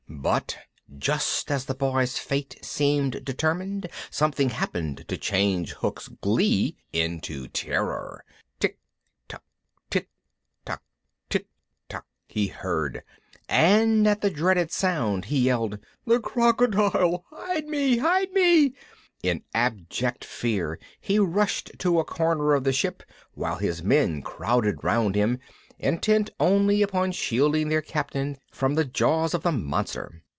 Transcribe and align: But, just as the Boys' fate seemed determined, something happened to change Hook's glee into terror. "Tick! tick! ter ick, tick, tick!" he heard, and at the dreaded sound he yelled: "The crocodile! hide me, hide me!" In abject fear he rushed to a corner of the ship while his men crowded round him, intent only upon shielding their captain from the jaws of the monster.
But, 0.21 0.55
just 0.99 1.49
as 1.49 1.65
the 1.65 1.73
Boys' 1.73 2.19
fate 2.19 2.59
seemed 2.61 3.25
determined, 3.25 3.89
something 4.11 4.49
happened 4.49 5.05
to 5.07 5.17
change 5.17 5.71
Hook's 5.73 6.09
glee 6.09 6.77
into 6.93 7.47
terror. 7.47 8.23
"Tick! 8.59 8.77
tick! 9.27 9.41
ter 9.89 10.01
ick, 10.73 10.79
tick, 11.29 11.47
tick!" 11.89 12.03
he 12.27 12.47
heard, 12.47 13.01
and 13.49 14.07
at 14.07 14.21
the 14.21 14.29
dreaded 14.29 14.71
sound 14.71 15.25
he 15.25 15.39
yelled: 15.39 15.79
"The 16.05 16.19
crocodile! 16.19 17.25
hide 17.31 17.65
me, 17.65 17.97
hide 17.97 18.31
me!" 18.33 18.75
In 19.23 19.41
abject 19.55 20.23
fear 20.23 20.77
he 20.99 21.17
rushed 21.17 21.79
to 21.79 21.99
a 21.99 22.03
corner 22.05 22.53
of 22.53 22.63
the 22.63 22.73
ship 22.73 23.01
while 23.33 23.55
his 23.55 23.81
men 23.81 24.21
crowded 24.21 24.83
round 24.83 25.15
him, 25.15 25.39
intent 25.83 26.29
only 26.39 26.83
upon 26.83 27.11
shielding 27.11 27.67
their 27.69 27.81
captain 27.81 28.37
from 28.51 28.75
the 28.75 28.85
jaws 28.85 29.33
of 29.33 29.41
the 29.41 29.51
monster. 29.51 30.21